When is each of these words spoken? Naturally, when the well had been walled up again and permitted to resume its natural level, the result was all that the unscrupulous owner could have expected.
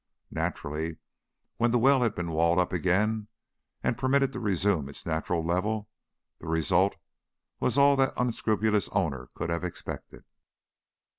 Naturally, 0.31 0.97
when 1.57 1.69
the 1.69 1.77
well 1.77 2.01
had 2.01 2.15
been 2.15 2.31
walled 2.31 2.57
up 2.57 2.73
again 2.73 3.27
and 3.83 3.99
permitted 3.99 4.33
to 4.33 4.39
resume 4.39 4.89
its 4.89 5.05
natural 5.05 5.45
level, 5.45 5.89
the 6.39 6.47
result 6.47 6.95
was 7.59 7.77
all 7.77 7.95
that 7.97 8.15
the 8.15 8.21
unscrupulous 8.23 8.89
owner 8.93 9.29
could 9.35 9.51
have 9.51 9.63
expected. 9.63 10.23